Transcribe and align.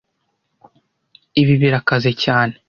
Ibi 1.41 1.53
birakaze 1.61 2.11
cyane 2.23 2.53